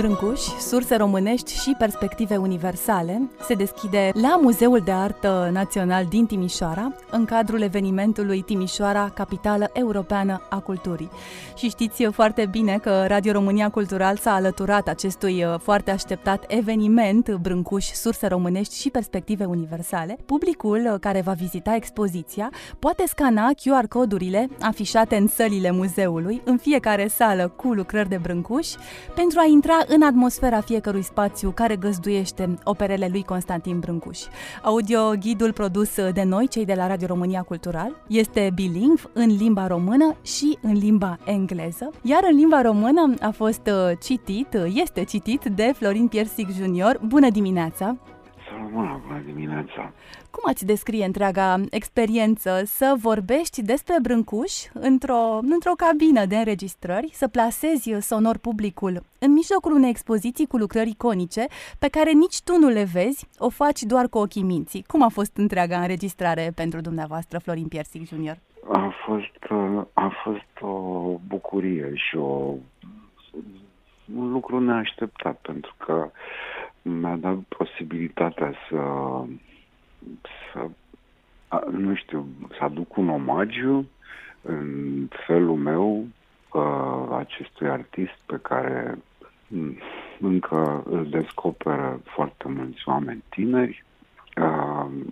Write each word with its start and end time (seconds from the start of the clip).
Brâncuși, 0.00 0.58
surse 0.58 0.96
românești 0.96 1.60
și 1.60 1.74
perspective 1.78 2.36
universale 2.36 3.30
se 3.46 3.54
deschide 3.54 4.10
la 4.14 4.38
Muzeul 4.42 4.80
de 4.84 4.90
Artă 4.90 5.50
Național 5.52 6.06
din 6.06 6.26
Timișoara, 6.26 6.94
în 7.10 7.24
cadrul 7.24 7.60
evenimentului 7.62 8.42
Timișoara, 8.42 9.10
capitală 9.14 9.70
europeană 9.72 10.40
a 10.50 10.58
culturii. 10.58 11.10
Și 11.56 11.68
știți 11.68 12.04
foarte 12.04 12.46
bine 12.50 12.78
că 12.82 13.04
Radio 13.06 13.32
România 13.32 13.70
Cultural 13.70 14.16
s-a 14.16 14.34
alăturat 14.34 14.88
acestui 14.88 15.44
uh, 15.44 15.54
foarte 15.58 15.90
așteptat 15.90 16.44
eveniment 16.48 17.34
Brâncuși, 17.34 17.94
surse 17.94 18.26
românești 18.26 18.80
și 18.80 18.90
perspective 18.90 19.44
universale. 19.44 20.18
Publicul 20.26 20.90
uh, 20.92 21.00
care 21.00 21.20
va 21.20 21.32
vizita 21.32 21.74
expoziția 21.74 22.50
poate 22.78 23.04
scana 23.06 23.50
QR 23.50 23.84
codurile 23.88 24.48
afișate 24.60 25.16
în 25.16 25.26
sălile 25.26 25.70
muzeului 25.70 26.40
în 26.44 26.56
fiecare 26.56 27.08
sală 27.08 27.52
cu 27.56 27.72
lucrări 27.72 28.08
de 28.08 28.18
Brâncuși 28.22 28.76
pentru 29.14 29.38
a 29.38 29.46
intra 29.46 29.78
în 29.92 30.02
atmosfera 30.02 30.60
fiecărui 30.60 31.02
spațiu 31.02 31.50
care 31.50 31.76
găzduiește 31.76 32.58
operele 32.64 33.08
lui 33.10 33.22
Constantin 33.22 33.78
Brâncuș. 33.78 34.18
Audio-ghidul 34.62 35.52
produs 35.52 35.94
de 36.12 36.22
noi, 36.22 36.48
cei 36.48 36.64
de 36.64 36.74
la 36.74 36.86
Radio 36.86 37.06
România 37.06 37.42
Cultural, 37.42 38.02
este 38.08 38.50
bilingv 38.54 39.10
în 39.12 39.36
limba 39.36 39.66
română 39.66 40.16
și 40.22 40.58
în 40.62 40.72
limba 40.72 41.18
engleză, 41.24 41.90
iar 42.02 42.20
în 42.30 42.36
limba 42.36 42.62
română 42.62 43.14
a 43.20 43.30
fost 43.30 43.66
uh, 43.66 43.96
citit, 44.02 44.56
este 44.74 45.04
citit 45.04 45.44
de 45.54 45.72
Florin 45.74 46.08
Piersic 46.08 46.50
Junior. 46.50 47.00
Bună 47.06 47.30
dimineața! 47.30 47.96
Salut, 48.50 48.70
bună 48.70 49.22
dimineața! 49.24 49.92
Cum 50.30 50.42
ați 50.46 50.66
descrie 50.66 51.04
întreaga 51.04 51.56
experiență 51.70 52.62
să 52.64 52.94
vorbești 53.02 53.62
despre 53.62 53.94
Brâncuș 54.02 54.52
într-o, 54.72 55.38
într-o 55.42 55.72
cabină 55.76 56.24
de 56.24 56.36
înregistrări, 56.36 57.10
să 57.12 57.28
plasezi 57.28 57.92
sonor 58.00 58.38
publicul 58.38 59.02
în 59.18 59.32
mijlocul 59.32 59.72
unei 59.72 59.90
expoziții 59.90 60.46
cu 60.46 60.56
lucrări 60.56 60.88
iconice 60.88 61.46
pe 61.78 61.88
care 61.88 62.10
nici 62.10 62.42
tu 62.42 62.58
nu 62.58 62.68
le 62.68 62.84
vezi, 62.92 63.28
o 63.38 63.48
faci 63.48 63.82
doar 63.82 64.08
cu 64.08 64.18
ochii 64.18 64.42
minții. 64.42 64.84
Cum 64.86 65.02
a 65.02 65.08
fost 65.08 65.36
întreaga 65.36 65.80
înregistrare 65.80 66.52
pentru 66.54 66.80
dumneavoastră, 66.80 67.38
Florin 67.38 67.68
Piersic 67.68 68.06
Junior? 68.06 68.38
A 68.72 68.92
fost, 69.06 69.52
a 69.92 70.12
fost 70.24 70.72
o 70.72 70.74
bucurie 71.26 71.92
și 71.94 72.16
o, 72.16 72.54
un 74.16 74.32
lucru 74.32 74.60
neașteptat, 74.60 75.38
pentru 75.42 75.74
că 75.76 76.10
mi-a 76.82 77.16
dat 77.16 77.38
posibilitatea 77.38 78.52
să 78.68 78.78
să, 80.52 80.68
nu 81.70 81.94
știu, 81.94 82.26
să 82.48 82.64
aduc 82.64 82.96
un 82.96 83.08
omagiu 83.08 83.86
în 84.42 85.08
felul 85.26 85.56
meu 85.56 86.06
acestui 87.18 87.68
artist 87.68 88.18
pe 88.26 88.38
care 88.42 88.98
încă 90.20 90.82
îl 90.90 91.06
descoperă 91.08 92.00
foarte 92.04 92.48
mulți 92.48 92.82
oameni 92.84 93.24
tineri. 93.28 93.84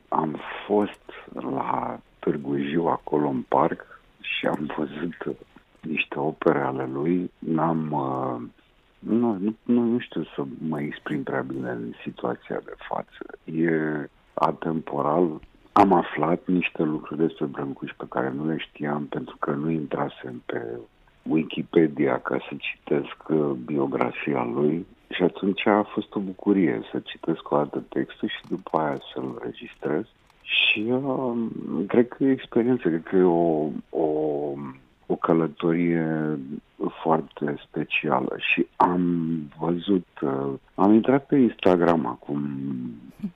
Am 0.09 0.37
fost 0.67 1.11
la 1.33 2.01
Târgu 2.19 2.57
Jiu, 2.57 2.87
acolo 2.87 3.29
în 3.29 3.43
parc, 3.49 4.01
și 4.21 4.47
am 4.47 4.73
văzut 4.77 5.37
niște 5.81 6.19
opere 6.19 6.61
ale 6.61 6.87
lui. 6.93 7.31
N-am, 7.39 8.53
nu, 8.99 9.33
nu, 9.33 9.55
nu, 9.63 9.83
nu 9.83 9.99
știu 9.99 10.23
să 10.23 10.45
mă 10.69 10.81
exprim 10.81 11.23
prea 11.23 11.41
bine 11.41 11.71
în 11.71 11.93
situația 12.05 12.61
de 12.65 12.75
față. 12.89 13.39
E 13.45 14.09
atemporal 14.35 15.41
am 15.79 15.93
aflat 15.93 16.41
niște 16.47 16.83
lucruri 16.83 17.21
despre 17.21 17.45
Brâncuș 17.45 17.91
pe 17.97 18.05
care 18.09 18.33
nu 18.37 18.47
le 18.47 18.57
știam 18.59 19.07
pentru 19.07 19.37
că 19.39 19.51
nu 19.51 19.71
intrasem 19.71 20.43
pe 20.47 20.79
Wikipedia 21.23 22.21
ca 22.21 22.39
să 22.49 22.57
citesc 22.59 23.29
uh, 23.29 23.51
biografia 23.65 24.45
lui 24.45 24.87
și 25.09 25.23
atunci 25.23 25.67
a 25.67 25.83
fost 25.83 26.15
o 26.15 26.21
bucurie 26.21 26.81
să 26.91 26.99
citesc 26.99 27.51
o 27.51 27.57
dată 27.57 27.83
textul 27.89 28.29
și 28.29 28.49
după 28.49 28.79
aia 28.79 28.99
să-l 29.15 29.41
registrez. 29.43 30.05
Și 30.43 30.81
uh, 30.91 31.33
cred 31.87 32.09
că 32.09 32.25
e 32.25 32.31
experiență, 32.31 32.89
cred 32.89 33.03
că 33.03 33.17
e 33.17 33.23
o, 33.23 33.69
o 33.89 34.07
o 35.11 35.17
călătorie 35.17 36.39
foarte 37.03 37.57
specială. 37.69 38.37
Și 38.39 38.67
am 38.77 39.29
văzut, 39.59 40.07
uh, 40.23 40.53
am 40.75 40.93
intrat 40.93 41.27
pe 41.27 41.37
Instagram 41.37 42.07
acum 42.07 42.41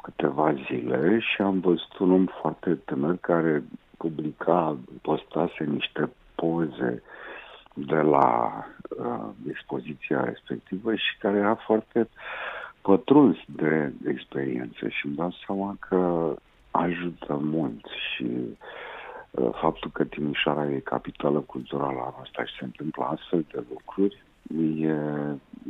câteva 0.03 0.55
zile 0.71 1.19
și 1.19 1.43
am 1.43 1.61
văzut 1.61 1.99
un 1.99 2.11
om 2.11 2.27
foarte 2.41 2.75
tânăr 2.75 3.17
care 3.21 3.63
publica, 3.97 4.77
postase 5.03 5.65
niște 5.65 6.11
poze 6.35 7.03
de 7.75 8.01
la 8.01 8.53
uh, 8.99 9.29
expoziția 9.49 10.25
respectivă 10.25 10.95
și 10.95 11.19
care 11.19 11.39
era 11.39 11.55
foarte 11.55 12.09
pătruns 12.81 13.37
de 13.47 13.93
experiență 14.07 14.89
și 14.89 15.07
îmi 15.07 15.17
dau 15.17 15.35
seama 15.47 15.77
că 15.89 16.35
ajută 16.71 17.41
mult 17.43 17.87
și 17.87 18.25
uh, 18.25 18.57
Uh, 18.57 18.92
faptul 19.61 19.91
că 19.91 20.05
Timișoara 20.05 20.71
e 20.71 20.79
capitală 20.79 21.41
culturală 21.41 22.01
a 22.01 22.15
noastră 22.17 22.45
și 22.45 22.55
se 22.59 22.65
întâmplă 22.65 23.05
astfel 23.05 23.45
de 23.53 23.65
lucruri 23.71 24.23
e, 24.81 24.89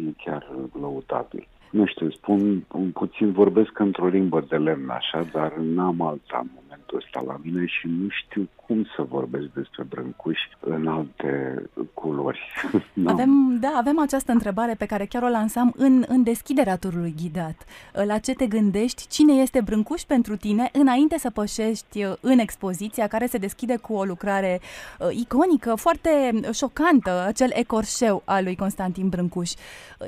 e 0.06 0.12
chiar 0.24 0.46
lăutabil. 0.80 1.48
Nu 1.70 1.86
știu, 1.86 2.10
spun 2.10 2.64
puțin, 2.92 3.32
vorbesc 3.32 3.78
într-o 3.78 4.06
limbă 4.06 4.40
de 4.48 4.56
lemn, 4.56 4.88
așa, 4.88 5.22
dar 5.32 5.52
n-am 5.56 6.00
alta 6.00 6.46
momentul 6.92 7.20
ăsta 7.20 7.32
la 7.32 7.40
mine 7.42 7.66
și 7.66 7.86
nu 7.86 8.08
știu 8.08 8.48
cum 8.66 8.86
să 8.96 9.02
vorbesc 9.02 9.46
despre 9.54 9.82
Brâncuși 9.82 10.48
în 10.60 10.86
alte 10.86 11.62
culori. 11.94 12.40
avem, 13.04 13.58
da, 13.60 13.72
avem 13.76 13.98
această 13.98 14.32
întrebare 14.32 14.74
pe 14.74 14.86
care 14.86 15.06
chiar 15.06 15.22
o 15.22 15.28
lansam 15.28 15.74
în, 15.76 16.04
în 16.08 16.22
deschiderea 16.22 16.76
turului 16.76 17.14
ghidat. 17.22 17.64
La 17.92 18.18
ce 18.18 18.32
te 18.32 18.46
gândești? 18.46 19.06
Cine 19.08 19.32
este 19.32 19.60
Brâncuș 19.60 20.02
pentru 20.02 20.36
tine 20.36 20.68
înainte 20.72 21.18
să 21.18 21.30
pășești 21.30 22.04
în 22.20 22.38
expoziția 22.38 23.06
care 23.06 23.26
se 23.26 23.38
deschide 23.38 23.76
cu 23.76 23.92
o 23.92 24.04
lucrare 24.04 24.60
uh, 24.98 25.08
iconică, 25.10 25.74
foarte 25.74 26.40
șocantă, 26.52 27.24
acel 27.26 27.50
ecorșeu 27.54 28.22
al 28.24 28.44
lui 28.44 28.56
Constantin 28.56 29.08
Brâncuș. 29.08 29.50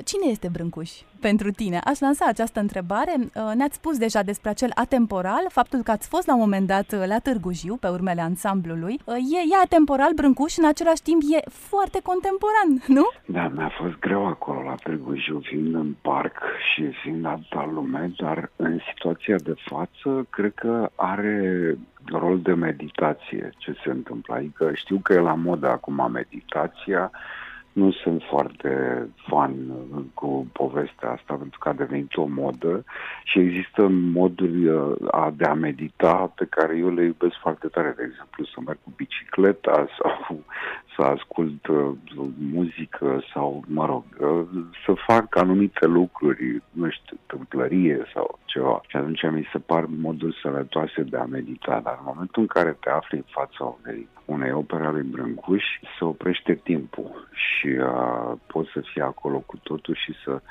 Cine 0.03 0.31
este 0.31 0.47
Brâncuș 0.47 0.91
pentru 1.19 1.51
tine? 1.51 1.79
Aș 1.83 1.99
lansa 1.99 2.25
această 2.27 2.59
întrebare. 2.59 3.13
Uh, 3.17 3.51
ne-ați 3.55 3.75
spus 3.75 3.97
deja 3.97 4.21
despre 4.21 4.49
acel 4.49 4.71
atemporal, 4.75 5.45
faptul 5.49 5.83
că 5.83 5.91
ați 5.91 6.07
fost 6.07 6.27
la 6.27 6.33
un 6.33 6.39
moment 6.39 6.67
dat 6.67 6.74
uh, 6.91 7.03
la 7.07 7.19
Târgu 7.19 7.51
Jiu, 7.51 7.75
pe 7.75 7.87
urmele 7.87 8.21
ansamblului. 8.21 8.99
Uh, 9.05 9.15
e, 9.15 9.39
e 9.51 9.63
atemporal 9.63 10.13
Brâncuș 10.15 10.51
și 10.51 10.59
în 10.59 10.67
același 10.67 11.01
timp 11.01 11.21
e 11.21 11.49
foarte 11.49 11.99
contemporan, 12.03 12.69
nu? 12.97 13.05
Da, 13.25 13.47
mi-a 13.47 13.71
fost 13.79 13.99
greu 13.99 14.25
acolo 14.27 14.61
la 14.61 14.75
Târgu 14.75 15.15
Jiu, 15.15 15.39
fiind 15.43 15.73
în 15.75 15.95
parc 16.01 16.41
și 16.73 16.91
fiind 17.01 17.25
alta 17.25 17.69
lume, 17.73 18.11
dar 18.17 18.51
în 18.55 18.79
situația 18.93 19.35
de 19.35 19.53
față, 19.65 20.27
cred 20.29 20.53
că 20.53 20.89
are 20.95 21.37
rol 22.11 22.39
de 22.39 22.53
meditație 22.53 23.49
ce 23.57 23.75
se 23.83 23.89
întâmplă. 23.89 24.33
Adică 24.35 24.71
știu 24.73 24.99
că 25.03 25.13
e 25.13 25.19
la 25.19 25.33
modă 25.33 25.69
acum 25.69 26.11
meditația, 26.11 27.11
nu 27.75 27.91
sunt 27.91 28.21
foarte 28.29 28.69
fan 29.27 29.53
cu 30.13 30.47
povestea 30.53 31.09
asta 31.11 31.33
pentru 31.33 31.59
că 31.59 31.69
a 31.69 31.73
devenit 31.73 32.15
o 32.15 32.25
modă 32.25 32.83
și 33.23 33.39
există 33.39 33.87
moduri 33.89 34.67
uh, 34.67 35.27
de 35.33 35.45
a 35.45 35.53
medita 35.53 36.31
pe 36.35 36.45
care 36.49 36.77
eu 36.77 36.93
le 36.93 37.03
iubesc 37.03 37.35
foarte 37.41 37.67
tare. 37.67 37.93
De 37.97 38.03
exemplu, 38.09 38.45
să 38.45 38.57
merg 38.65 38.77
cu 38.83 38.91
bicicleta 38.95 39.87
sau 39.97 40.43
să 40.95 41.01
ascult 41.01 41.67
uh, 41.67 41.91
muzică 42.51 43.23
sau, 43.33 43.63
mă 43.67 43.85
rog, 43.85 44.03
uh, 44.19 44.45
să 44.85 44.93
fac 45.07 45.35
anumite 45.35 45.85
lucruri, 45.85 46.61
nu 46.71 46.89
știu, 46.89 47.17
tâmplărie 47.25 48.05
sau 48.13 48.39
ceva. 48.45 48.81
Și 48.87 48.95
atunci 48.95 49.21
mi 49.31 49.49
se 49.51 49.59
par 49.59 49.85
moduri 49.85 50.39
sănătoase 50.41 51.01
de 51.01 51.17
a 51.17 51.23
medita, 51.23 51.79
dar 51.83 51.95
în 51.99 52.05
momentul 52.05 52.41
în 52.41 52.47
care 52.47 52.77
te 52.79 52.89
afli 52.89 53.17
în 53.17 53.25
fața 53.27 53.75
unei, 53.83 54.07
unei 54.25 54.51
opere 54.51 54.85
ale 54.85 55.01
Brâncuș, 55.01 55.63
se 55.97 56.05
oprește 56.05 56.53
timpul 56.53 57.27
și 57.31 57.67
uh, 57.67 58.31
poți 58.47 58.69
să 58.73 58.81
fii 58.93 59.01
acolo 59.01 59.39
cu 59.45 59.57
totul 59.63 59.95
și 59.95 60.13
să, 60.23 60.41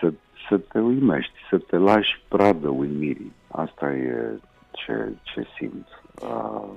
să, 0.00 0.12
să 0.48 0.58
te 0.58 0.78
uimești, 0.78 1.34
să 1.50 1.58
te 1.58 1.76
lași 1.76 2.20
pradă 2.28 2.68
uimirii. 2.68 3.32
Asta 3.50 3.92
e 3.92 4.40
ce, 4.70 5.12
ce 5.22 5.46
simt. 5.58 5.86
Uh, 6.22 6.68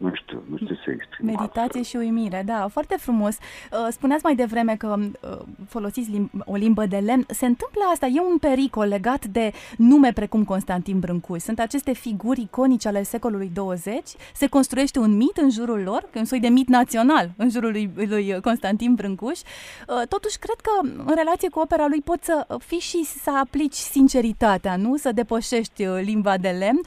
nu 0.00 0.14
știu, 0.14 0.42
nu 0.50 0.56
știu 0.56 0.74
să 0.84 0.90
exprim 0.90 1.26
Meditație 1.26 1.60
altfel. 1.60 1.82
și 1.82 1.96
uimire, 1.96 2.42
da, 2.46 2.68
foarte 2.68 2.96
frumos. 2.98 3.36
Uh, 3.36 3.86
spuneați 3.90 4.24
mai 4.24 4.34
devreme 4.34 4.76
că 4.76 4.96
uh, 4.98 5.38
folosiți 5.68 6.10
lim- 6.10 6.44
o 6.44 6.54
limbă 6.54 6.86
de 6.86 6.96
lemn. 6.96 7.24
Se 7.28 7.46
întâmplă 7.46 7.80
asta, 7.92 8.06
e 8.06 8.20
un 8.30 8.38
pericol 8.38 8.86
legat 8.86 9.24
de 9.24 9.52
nume 9.76 10.12
precum 10.12 10.44
Constantin 10.44 10.98
Brâncuș. 10.98 11.42
Sunt 11.42 11.58
aceste 11.60 11.92
figuri 11.92 12.40
iconice 12.40 12.88
ale 12.88 13.02
secolului 13.02 13.50
20. 13.54 14.02
Se 14.34 14.46
construiește 14.46 14.98
un 14.98 15.16
mit 15.16 15.36
în 15.36 15.50
jurul 15.50 15.82
lor, 15.82 16.08
un 16.14 16.24
soi 16.24 16.40
de 16.40 16.48
mit 16.48 16.68
național 16.68 17.30
în 17.36 17.50
jurul 17.50 17.70
lui, 17.70 17.90
lui 17.94 18.40
Constantin 18.40 18.94
Brâncuș. 18.94 19.38
Uh, 19.38 20.06
totuși, 20.08 20.38
cred 20.38 20.56
că 20.56 20.88
în 21.06 21.14
relație 21.16 21.48
cu 21.48 21.58
opera 21.58 21.86
lui 21.88 22.00
poți 22.00 22.24
să 22.24 22.46
fii 22.58 22.78
și 22.78 23.04
să 23.04 23.30
aplici 23.40 23.74
sinceritatea, 23.74 24.76
nu? 24.76 24.96
Să 24.96 25.12
depășești 25.12 25.84
limba 25.84 26.36
de 26.36 26.48
lemn, 26.48 26.80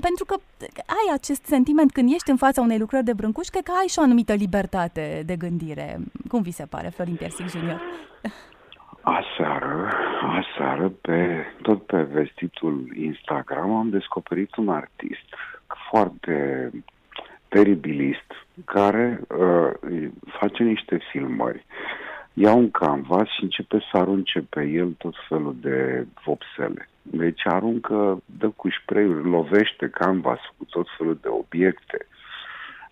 pentru 0.00 0.24
că 0.24 0.34
ai 0.74 1.14
acest 1.14 1.44
sentiment 1.44 1.92
când 1.92 2.12
ești 2.12 2.30
în 2.30 2.36
fața 2.36 2.49
unei 2.56 2.78
lucrări 2.78 3.04
de 3.04 3.12
Brâncuș, 3.12 3.46
cred 3.46 3.62
că 3.62 3.72
ai 3.80 3.86
și 3.86 3.98
o 3.98 4.02
anumită 4.02 4.32
libertate 4.32 5.22
de 5.26 5.36
gândire. 5.36 5.98
Cum 6.28 6.42
vi 6.42 6.50
se 6.50 6.66
pare, 6.66 6.88
Florin 6.88 7.14
Piersic 7.14 7.48
Junior? 7.48 7.80
Aseară, 9.00 9.92
aseară, 10.22 10.92
pe, 11.00 11.44
tot 11.62 11.86
pe 11.86 12.02
vestitul 12.02 12.92
Instagram 12.96 13.74
am 13.74 13.90
descoperit 13.90 14.56
un 14.56 14.68
artist 14.68 15.28
foarte 15.90 16.70
teribilist 17.48 18.32
care 18.64 19.20
uh, 19.28 20.10
face 20.38 20.62
niște 20.62 20.98
filmări. 21.10 21.64
Ia 22.32 22.54
un 22.54 22.70
canvas 22.70 23.28
și 23.28 23.42
începe 23.42 23.78
să 23.90 23.96
arunce 23.96 24.40
pe 24.48 24.62
el 24.62 24.94
tot 24.98 25.14
felul 25.28 25.56
de 25.60 26.06
vopsele. 26.24 26.88
Deci 27.02 27.46
aruncă, 27.46 28.22
dă 28.38 28.48
cu 28.48 28.68
spray 28.82 29.06
lovește 29.06 29.88
canvas 29.88 30.38
cu 30.56 30.64
tot 30.64 30.86
felul 30.96 31.18
de 31.22 31.28
obiecte. 31.28 32.06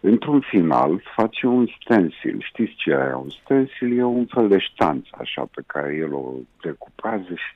Într-un 0.00 0.40
final 0.40 1.02
face 1.16 1.46
un 1.46 1.66
stencil. 1.80 2.40
Știți 2.40 2.74
ce 2.74 2.90
e 2.90 3.14
un 3.14 3.30
stencil? 3.30 3.98
E 3.98 4.02
un 4.02 4.26
fel 4.26 4.48
de 4.48 4.58
ștanță 4.58 5.08
așa 5.18 5.48
pe 5.54 5.62
care 5.66 5.94
el 5.94 6.12
o 6.14 6.32
decupează 6.62 7.34
și 7.34 7.52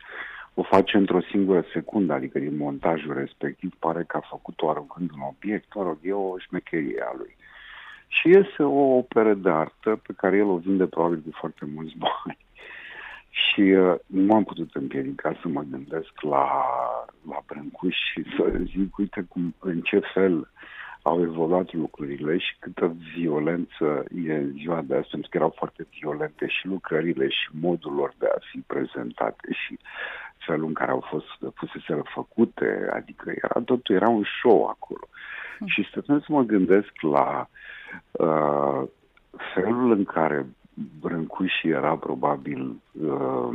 o 0.55 0.63
face 0.63 0.97
într-o 0.97 1.21
singură 1.21 1.65
secundă, 1.73 2.13
adică 2.13 2.39
din 2.39 2.57
montajul 2.57 3.15
respectiv 3.15 3.73
pare 3.79 4.05
că 4.07 4.17
a 4.17 4.27
făcut-o 4.29 4.71
aruncând 4.71 5.11
un 5.11 5.21
obiect, 5.21 5.75
mă 5.75 5.83
rog, 5.83 5.99
e 6.03 6.13
o 6.13 6.39
șmecherie 6.39 7.03
a 7.07 7.13
lui. 7.17 7.37
Și 8.09 8.31
este 8.31 8.63
o 8.63 8.97
operă 8.97 9.35
de 9.35 9.51
artă 9.51 10.01
pe 10.07 10.13
care 10.17 10.37
el 10.37 10.47
o 10.47 10.57
vinde 10.57 10.87
probabil 10.87 11.23
de 11.25 11.31
foarte 11.33 11.65
mulți 11.75 11.97
bani. 12.05 12.39
Și 13.31 13.61
uh, 13.61 13.95
nu 14.07 14.35
am 14.35 14.45
putut 14.45 14.75
împiedica 14.75 15.39
să 15.41 15.49
mă 15.49 15.65
gândesc 15.71 16.21
la, 16.21 16.65
la 17.29 17.43
Brâncuș 17.47 17.97
și 18.13 18.25
să 18.37 18.53
zic, 18.65 18.99
uite 18.99 19.27
cum, 19.29 19.55
în 19.59 19.81
ce 19.81 20.01
fel 20.15 20.49
au 21.03 21.23
evoluat 21.23 21.73
lucrurile 21.73 22.39
și 22.39 22.57
câtă 22.59 22.97
violență 23.15 24.05
e 24.27 24.35
în 24.35 24.51
ziua 24.51 24.83
de 24.83 24.95
azi, 24.95 25.09
pentru 25.11 25.29
că 25.31 25.37
erau 25.37 25.55
foarte 25.57 25.87
violente 26.01 26.47
și 26.47 26.67
lucrările 26.67 27.29
și 27.29 27.49
modul 27.61 27.93
lor 27.93 28.15
de 28.19 28.27
a 28.27 28.39
fi 28.51 28.59
prezentate 28.59 29.49
și 29.51 29.79
felul 30.47 30.67
în 30.67 30.73
care 30.75 30.91
au 30.91 31.05
fost 31.09 31.55
puseseră 31.55 32.03
făcute, 32.15 32.91
adică 32.93 33.33
era 33.35 33.65
totul, 33.65 33.95
era 33.95 34.09
un 34.09 34.25
show 34.41 34.67
acolo. 34.67 35.09
Mm. 35.59 35.67
Și 35.67 35.87
stăteam 35.91 36.21
să 36.21 36.27
mă 36.29 36.43
gândesc 36.43 37.01
la 37.01 37.49
uh, 38.11 38.83
felul 39.55 39.91
în 39.91 40.05
care 40.05 40.47
Brâncuși 41.01 41.69
era 41.69 41.97
probabil 41.97 42.81
uh, 42.93 43.49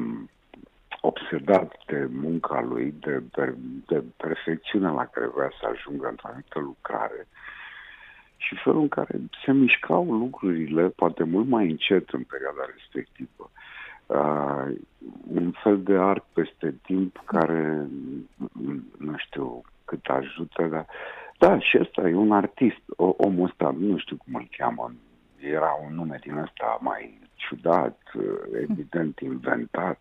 obsedat 1.02 1.74
de 1.86 2.08
munca 2.12 2.62
lui, 2.62 2.94
de, 3.00 3.24
de, 3.32 3.56
de 3.86 4.04
perfecțiunea 4.18 4.92
la 4.92 5.06
care 5.06 5.28
vrea 5.36 5.52
să 5.60 5.68
ajungă 5.68 6.08
într-o 6.08 6.28
anumită 6.28 6.60
lucrare 6.60 7.28
și 8.38 8.56
felul 8.64 8.82
în 8.82 8.88
care 8.88 9.20
se 9.46 9.52
mișcau 9.52 10.12
lucrurile, 10.12 10.88
poate 10.88 11.24
mult 11.24 11.48
mai 11.48 11.70
încet 11.70 12.10
în 12.10 12.24
perioada 12.24 12.72
respectivă. 12.74 13.52
Uh, 14.06 14.76
un 15.28 15.52
fel 15.64 15.84
de 15.84 15.94
arc 15.94 16.24
peste 16.34 16.76
timp 16.82 17.22
care, 17.26 17.88
nu 18.98 19.14
știu 19.18 19.62
cât 19.86 20.06
ajută, 20.06 20.64
dar 20.64 20.86
da, 21.38 21.60
și 21.60 21.78
ăsta 21.80 22.10
e 22.10 22.14
un 22.14 22.32
artist, 22.32 22.82
o, 22.96 23.14
omul 23.18 23.46
ăsta, 23.46 23.76
nu 23.80 23.98
știu 23.98 24.18
cum 24.18 24.34
îl 24.36 24.48
cheamă, 24.58 24.92
era 25.40 25.78
un 25.88 25.94
nume 25.94 26.20
din 26.22 26.38
ăsta 26.38 26.78
mai 26.82 27.20
ciudat, 27.36 28.02
evident 28.62 29.20
inventat. 29.20 30.00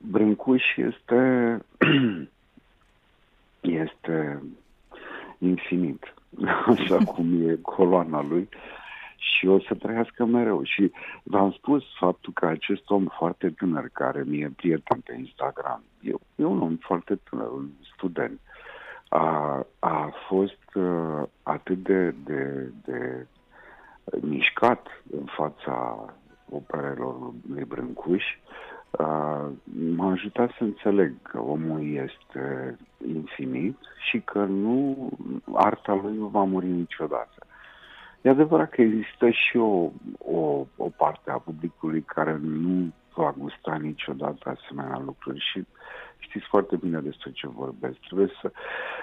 Brâncuș 0.00 0.62
este 0.76 1.58
este 3.60 4.42
infinit, 5.38 6.14
așa 6.66 6.96
cum 7.14 7.48
e 7.48 7.58
coloana 7.62 8.22
lui 8.22 8.48
și 9.16 9.46
o 9.46 9.60
să 9.60 9.74
trăiască 9.74 10.24
mereu. 10.24 10.62
Și 10.62 10.92
v-am 11.22 11.52
spus 11.52 11.82
faptul 11.98 12.32
că 12.32 12.46
acest 12.46 12.90
om 12.90 13.06
foarte 13.06 13.50
tânăr, 13.50 13.88
care 13.92 14.22
mi-e 14.26 14.52
prieten 14.56 15.00
pe 15.00 15.14
Instagram, 15.18 15.82
e, 16.00 16.12
e 16.34 16.44
un 16.44 16.60
om 16.60 16.76
foarte 16.76 17.18
tânăr, 17.30 17.50
un 17.50 17.68
student, 17.94 18.40
a, 19.08 19.66
a 19.78 20.12
fost 20.28 20.74
uh, 20.74 21.22
atât 21.42 21.82
de, 21.82 22.14
de, 22.24 22.72
de 22.84 23.26
mișcat 24.20 24.86
în 25.10 25.24
fața 25.36 26.04
operelor 26.48 27.32
lui 27.48 27.64
Brâncuș, 27.64 28.24
uh, 28.24 28.69
m-a 29.96 30.10
ajutat 30.10 30.50
să 30.50 30.64
înțeleg 30.64 31.14
că 31.22 31.40
omul 31.40 31.94
este 31.94 32.76
infinit 33.06 33.78
și 34.08 34.20
că 34.20 34.44
nu 34.44 35.10
arta 35.52 36.00
lui 36.02 36.16
nu 36.16 36.26
va 36.26 36.42
muri 36.42 36.66
niciodată. 36.66 37.46
E 38.20 38.28
adevărat 38.28 38.70
că 38.70 38.82
există 38.82 39.30
și 39.30 39.56
o, 39.56 39.90
o, 40.18 40.66
o 40.76 40.88
parte 40.96 41.30
a 41.30 41.38
publicului 41.38 42.02
care 42.02 42.38
nu 42.42 42.92
va 43.14 43.34
gusta 43.38 43.76
niciodată 43.76 44.56
asemenea 44.58 44.98
lucruri 44.98 45.40
și 45.52 45.66
știți 46.18 46.46
foarte 46.46 46.76
bine 46.76 47.00
despre 47.00 47.30
ce 47.30 47.48
vorbesc. 47.48 47.98
Trebuie 47.98 48.30
să, 48.40 48.52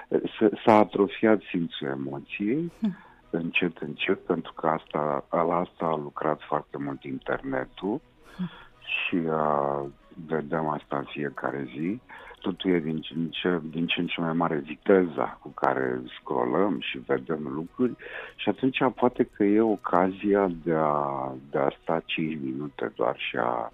să, 0.10 0.52
să 0.66 0.72
atrofiat 0.72 1.42
simțul 1.50 1.88
emoției, 1.88 2.72
hm. 2.80 2.98
încet, 3.30 3.78
încet, 3.78 4.26
pentru 4.26 4.54
că 4.54 4.68
asta, 4.68 5.26
la 5.30 5.56
asta 5.56 5.86
a 5.86 5.96
lucrat 5.96 6.42
foarte 6.42 6.78
mult 6.78 7.04
internetul 7.04 8.02
hm. 8.38 8.50
Și 8.88 9.16
uh, 9.16 9.86
vedem 10.28 10.68
asta 10.68 10.98
în 10.98 11.04
fiecare 11.04 11.68
zi. 11.76 12.00
Totul 12.40 12.72
e 12.72 12.80
din 12.80 13.00
ce, 13.00 13.14
în 13.14 13.30
ce, 13.30 13.62
din 13.64 13.86
ce 13.88 14.00
în 14.00 14.08
ce 14.08 14.22
mai 14.22 14.34
mare 14.34 14.56
viteza 14.56 15.38
cu 15.42 15.50
care 15.50 16.02
scrollăm 16.20 16.80
și 16.80 17.00
vedem 17.06 17.48
lucruri 17.54 17.96
și 18.36 18.50
atunci 18.50 18.78
poate 18.96 19.24
că 19.24 19.44
e 19.44 19.62
ocazia 19.62 20.52
de 20.64 20.74
a, 20.74 21.32
de 21.52 21.58
a 21.58 21.70
sta 21.82 22.02
5 22.06 22.38
minute 22.42 22.92
doar 22.96 23.16
și 23.18 23.38
a 23.38 23.72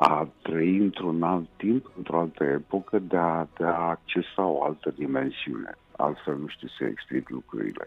a 0.00 0.28
trăi 0.42 0.76
într-un 0.76 1.22
alt 1.22 1.48
timp, 1.56 1.90
într-o 1.96 2.18
altă 2.18 2.44
epocă, 2.44 2.98
de 2.98 3.16
a, 3.16 3.46
de 3.56 3.64
a 3.64 3.88
accesa 3.88 4.44
o 4.44 4.64
altă 4.64 4.94
dimensiune. 4.96 5.76
Altfel 5.96 6.36
nu 6.36 6.46
știu 6.46 6.68
să 6.78 6.84
explic 6.84 7.28
lucrurile. 7.28 7.86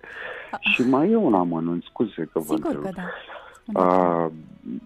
A, 0.51 0.57
și 0.59 0.81
mai 0.81 1.09
e 1.11 1.15
un 1.15 1.33
amănunt, 1.33 1.83
scuze 1.83 2.29
că 2.31 2.39
vă 2.39 2.55
Sigur 2.55 2.81
că 2.81 2.89
da. 2.95 3.01
A, 3.73 4.31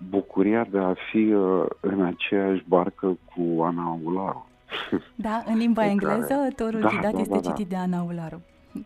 bucuria 0.09 0.67
de 0.71 0.77
a 0.77 0.93
fi 1.11 1.33
uh, 1.33 1.65
în 1.79 2.01
aceeași 2.01 2.63
barcă 2.67 3.17
cu 3.25 3.63
Ana 3.63 3.99
Ularu. 4.03 4.49
Da, 5.15 5.43
în 5.45 5.57
limba 5.57 5.85
engleză, 5.85 6.47
Torul 6.55 6.79
da, 6.79 6.87
Didat 6.87 7.13
da, 7.13 7.19
este 7.19 7.33
da, 7.33 7.39
da. 7.39 7.49
citit 7.49 7.67
de 7.67 7.75
Ana 7.75 8.01
Ularu. 8.01 8.41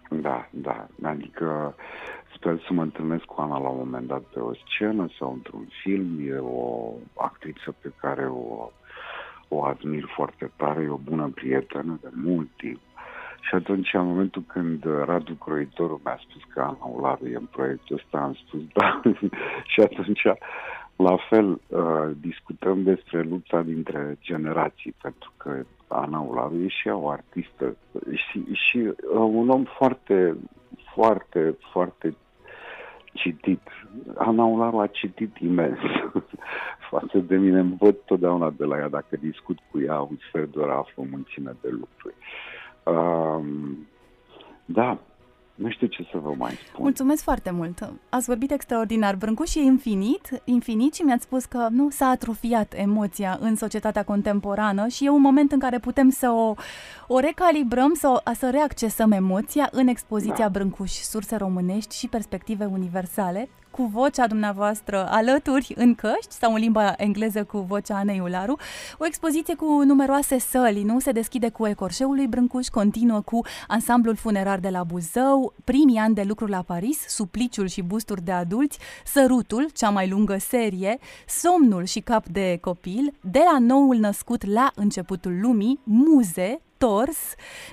Da, 0.10 0.48
da, 0.50 0.88
adică 1.04 1.76
sper 2.36 2.60
să 2.68 2.74
mă 2.74 2.82
întâlnesc 2.82 3.24
cu 3.24 3.42
Ana 3.42 3.60
la 3.60 3.70
un 3.70 3.78
moment 3.78 4.08
dat 4.08 4.22
pe 4.22 4.40
o 4.40 4.52
scenă 4.54 5.08
sau 5.20 5.34
într-un 5.34 5.68
film. 5.82 6.18
E 6.28 6.38
o 6.38 6.92
actriță 7.18 7.76
pe 7.82 7.92
care 8.02 8.28
o, 8.28 8.70
o 9.48 9.64
admir 9.64 10.12
foarte 10.16 10.52
tare, 10.56 10.82
e 10.82 10.90
o 10.90 11.00
bună 11.04 11.32
prietenă 11.36 12.00
de 12.02 12.10
mult 12.14 12.50
timp. 12.58 12.80
Și 13.42 13.56
atunci, 13.56 13.94
în 13.94 14.06
momentul 14.06 14.44
când 14.48 14.84
Radu 15.06 15.34
Croitorul 15.34 16.02
mi-a 16.04 16.20
spus 16.30 16.42
că 16.54 16.60
Ana 16.60 16.86
Ularu 16.96 17.28
e 17.28 17.36
în 17.36 17.46
proiectul 17.46 17.96
ăsta, 17.96 18.18
am 18.18 18.34
spus 18.34 18.62
da. 18.74 19.02
și 19.72 19.80
atunci, 19.80 20.22
la 20.96 21.18
fel, 21.30 21.62
uh, 21.68 22.10
discutăm 22.20 22.84
despre 22.84 23.22
lupta 23.22 23.62
dintre 23.62 24.18
generații, 24.22 24.96
pentru 25.02 25.32
că 25.38 25.66
Ana 25.88 26.20
Ularu 26.20 26.56
e 26.64 26.68
și 26.68 26.88
ea 26.88 26.96
o 26.96 27.10
artistă 27.10 27.78
și, 28.14 28.44
și 28.54 28.78
uh, 28.78 28.94
un 29.14 29.50
om 29.50 29.64
foarte, 29.64 30.38
foarte, 30.94 31.58
foarte 31.72 32.16
citit. 33.14 33.62
Ana 34.18 34.46
Ularu 34.46 34.80
a 34.80 34.88
citit 34.88 35.38
imens 35.38 35.78
față 36.90 37.18
de 37.18 37.38
mine. 37.38 37.76
Văd 37.80 37.96
totdeauna 38.06 38.54
de 38.58 38.66
la 38.66 38.78
ea, 38.78 38.90
dacă 38.90 39.16
discut 39.20 39.58
cu 39.72 39.80
ea, 39.82 40.00
un 40.00 40.18
sfert 40.28 40.52
de 40.52 40.60
oră 40.60 40.74
aflu 40.74 41.08
mulțime 41.12 41.56
de 41.62 41.70
lucruri. 41.70 42.16
Um, 42.90 43.88
da, 44.66 44.98
Nu 45.56 45.70
știu 45.70 45.88
ce 45.88 46.08
să 46.12 46.18
vă 46.18 46.34
mai 46.38 46.52
spun. 46.52 46.84
Mulțumesc 46.84 47.24
foarte 47.24 47.52
mult. 47.52 47.90
Ați 48.10 48.26
vorbit 48.26 48.52
extraordinar. 48.52 49.16
Brâncuș 49.16 49.56
e 49.56 49.60
infinit, 49.60 50.42
infinit 50.44 50.94
și 50.94 51.02
mi-ați 51.02 51.24
spus 51.24 51.46
că 51.46 51.68
nu 51.70 51.90
s-a 51.90 52.08
atrofiat 52.08 52.74
emoția 52.78 53.38
în 53.42 53.56
societatea 53.56 54.04
contemporană 54.04 54.88
și 54.88 55.06
e 55.06 55.10
un 55.10 55.22
moment 55.22 55.52
în 55.52 55.60
care 55.60 55.80
putem 55.80 56.10
să 56.10 56.30
o, 56.30 56.54
o 57.08 57.20
recalibrăm, 57.20 57.94
să, 57.94 58.08
o, 58.08 58.34
să 58.34 58.50
reaccesăm 58.50 59.12
emoția 59.12 59.70
în 59.72 59.88
expoziția 59.88 60.46
da. 60.46 60.50
Brâncuș, 60.50 60.92
surse 60.92 61.36
românești 61.36 61.98
și 61.98 62.08
perspective 62.08 62.66
universale, 62.66 63.50
cu 63.80 63.86
vocea 63.86 64.28
dumneavoastră 64.28 65.08
alături 65.10 65.74
în 65.76 65.96
căști 65.96 66.34
sau 66.40 66.54
în 66.54 66.60
limba 66.60 66.94
engleză 66.98 67.44
cu 67.44 67.58
vocea 67.58 67.96
Anei 67.98 68.20
Ularu. 68.20 68.58
O 68.98 69.06
expoziție 69.06 69.56
cu 69.56 69.82
numeroase 69.86 70.40
săli, 70.40 70.84
nu? 70.84 71.00
Se 71.00 71.12
deschide 71.12 71.50
cu 71.50 71.68
ecorșeul 71.68 72.16
lui 72.16 72.28
Brâncuș, 72.28 72.68
continuă 72.68 73.22
cu 73.22 73.42
ansamblul 73.68 74.16
funerar 74.16 74.60
de 74.60 74.70
la 74.70 74.84
Buzău, 74.84 75.54
primii 75.64 75.98
ani 75.98 76.16
de 76.16 76.24
lucru 76.24 76.46
la 76.46 76.62
Paris, 76.62 77.08
supliciul 77.08 77.68
și 77.68 77.82
busturi 77.82 78.24
de 78.24 78.32
adulți, 78.32 78.80
sărutul, 79.06 79.70
cea 79.74 79.90
mai 79.90 80.10
lungă 80.10 80.38
serie, 80.38 80.98
somnul 81.28 81.84
și 81.84 82.00
cap 82.00 82.26
de 82.26 82.58
copil, 82.62 83.14
de 83.22 83.42
la 83.52 83.60
noul 83.60 83.96
născut 83.96 84.46
la 84.46 84.72
începutul 84.76 85.40
lumii, 85.42 85.80
muze, 85.84 86.62
tors, 86.80 87.18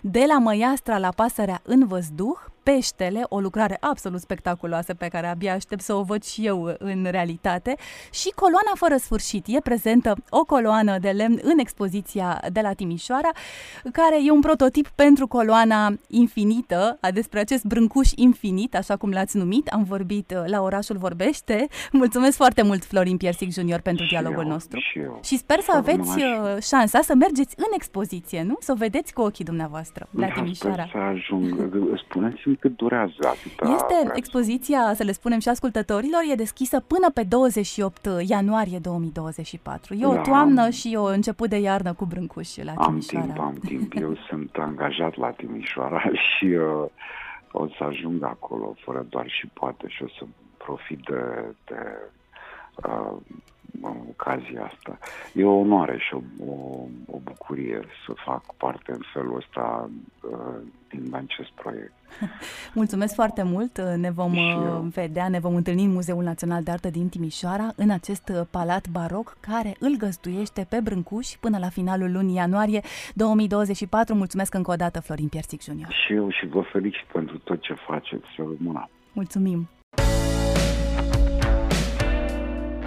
de 0.02 0.24
la 0.28 0.38
măiastra 0.38 0.98
la 0.98 1.08
pasărea 1.08 1.60
în 1.64 1.86
văzduh, 1.86 2.38
Peștele, 2.72 3.22
o 3.28 3.40
lucrare 3.40 3.76
absolut 3.80 4.20
spectaculoasă 4.20 4.94
pe 4.94 5.08
care 5.08 5.26
abia 5.26 5.54
aștept 5.54 5.82
să 5.82 5.94
o 5.94 6.02
văd 6.02 6.24
și 6.24 6.46
eu 6.46 6.76
în 6.78 7.06
realitate, 7.10 7.76
și 8.12 8.32
Coloana 8.34 8.72
fără 8.74 8.96
sfârșit. 8.96 9.44
E 9.46 9.60
prezentă 9.60 10.14
o 10.30 10.44
coloană 10.44 10.98
de 10.98 11.10
lemn 11.10 11.38
în 11.42 11.58
expoziția 11.58 12.42
de 12.52 12.60
la 12.60 12.72
Timișoara, 12.72 13.30
care 13.92 14.24
e 14.24 14.30
un 14.30 14.40
prototip 14.40 14.88
pentru 14.88 15.26
coloana 15.26 15.98
infinită, 16.08 16.98
despre 17.12 17.40
acest 17.40 17.64
brâncuș 17.64 18.10
infinit, 18.14 18.74
așa 18.74 18.96
cum 18.96 19.10
l-ați 19.10 19.36
numit. 19.36 19.66
Am 19.68 19.82
vorbit 19.82 20.34
uh, 20.36 20.42
la 20.46 20.62
Orașul 20.62 20.96
Vorbește. 20.96 21.66
Mulțumesc 21.92 22.36
foarte 22.36 22.62
mult, 22.62 22.84
Florin 22.84 23.16
Piersic 23.16 23.52
Junior, 23.52 23.80
pentru 23.80 24.04
și 24.04 24.10
dialogul 24.10 24.42
eu, 24.42 24.48
nostru. 24.48 24.78
Și, 24.78 24.98
eu. 24.98 25.20
și 25.24 25.36
sper 25.36 25.60
să 25.60 25.72
aveți 25.74 26.08
uh, 26.08 26.62
șansa 26.62 27.00
să 27.00 27.14
mergeți 27.14 27.54
în 27.56 27.72
expoziție, 27.74 28.42
nu? 28.42 28.56
Să 28.60 28.72
o 28.72 28.74
vedeți 28.74 28.95
cu 29.14 29.20
ochii 29.20 29.44
dumneavoastră 29.44 30.06
la 30.10 30.26
da, 30.26 30.32
Timișoara. 30.32 30.88
Să 30.90 30.98
ajung. 30.98 31.70
Spuneți-mi 31.96 32.56
cât 32.56 32.76
durează 32.76 33.14
atâta 33.20 33.72
Este 33.74 34.10
expoziția, 34.14 34.94
să 34.94 35.02
le 35.02 35.12
spunem 35.12 35.38
și 35.38 35.48
ascultătorilor, 35.48 36.20
e 36.30 36.34
deschisă 36.34 36.80
până 36.80 37.10
pe 37.10 37.22
28 37.22 38.08
ianuarie 38.26 38.78
2024. 38.78 39.94
E 39.94 40.06
o 40.06 40.14
da, 40.14 40.20
toamnă 40.20 40.70
și 40.70 40.96
o 40.98 41.04
început 41.04 41.48
de 41.48 41.58
iarnă 41.58 41.92
cu 41.92 42.04
brâncuși 42.04 42.64
la 42.64 42.72
Timișoara. 42.72 43.24
Am 43.24 43.32
timp, 43.34 43.38
am 43.38 43.54
timp. 43.54 43.92
Eu 43.94 44.16
sunt 44.28 44.56
angajat 44.56 45.16
la 45.16 45.30
Timișoara 45.30 46.02
și 46.28 46.44
uh, 46.44 46.84
o 47.52 47.66
să 47.68 47.84
ajung 47.84 48.22
acolo 48.22 48.74
fără 48.84 49.06
doar 49.08 49.28
și 49.28 49.46
poate 49.46 49.88
și 49.88 50.02
o 50.02 50.08
să 50.08 50.24
profit 50.56 51.00
de, 51.04 51.54
de 51.64 51.80
uh, 52.76 53.16
ocazia 54.08 54.64
asta. 54.64 54.98
E 55.34 55.44
o 55.44 55.52
onoare 55.52 55.98
și 55.98 56.14
o, 56.14 56.20
o, 56.46 56.86
o 57.06 57.18
bucurie 57.22 57.80
să 58.06 58.12
fac 58.24 58.54
parte 58.56 58.92
în 58.92 59.00
felul 59.12 59.36
ăsta 59.36 59.90
uh, 60.30 60.38
din 60.88 61.14
acest 61.14 61.50
proiect. 61.50 61.92
Mulțumesc 62.74 63.14
foarte 63.14 63.42
mult! 63.42 63.80
Ne 63.80 64.10
vom 64.10 64.32
uh, 64.32 64.86
vedea, 64.94 65.28
ne 65.28 65.38
vom 65.38 65.54
întâlni 65.54 65.84
în 65.84 65.92
Muzeul 65.92 66.22
Național 66.22 66.62
de 66.62 66.70
Artă 66.70 66.90
din 66.90 67.08
Timișoara, 67.08 67.72
în 67.76 67.90
acest 67.90 68.28
uh, 68.28 68.40
palat 68.50 68.88
baroc 68.88 69.36
care 69.40 69.76
îl 69.78 69.96
găzduiește 69.96 70.66
pe 70.68 70.80
Brâncuș 70.82 71.28
până 71.28 71.58
la 71.58 71.68
finalul 71.68 72.12
lunii 72.12 72.34
ianuarie 72.34 72.80
2024. 73.14 74.14
Mulțumesc 74.14 74.54
încă 74.54 74.70
o 74.70 74.74
dată, 74.74 75.00
Florin 75.00 75.28
Piersic 75.28 75.62
Junior. 75.62 75.92
Și 75.92 76.12
eu 76.12 76.30
și 76.30 76.46
vă 76.46 76.60
felicit 76.72 77.04
pentru 77.12 77.38
tot 77.38 77.60
ce 77.60 77.74
faceți. 77.74 78.24
Să 78.36 78.42
rămână. 78.58 78.88
Mulțumim! 79.12 79.68